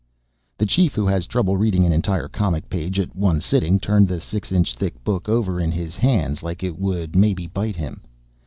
[0.57, 4.19] The Chief, who has trouble reading an entire comic page at one sitting, turned the
[4.19, 8.01] 6 inch thick book over in his hands like it would maybe bite him.